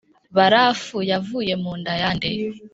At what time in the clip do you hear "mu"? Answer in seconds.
1.63-1.71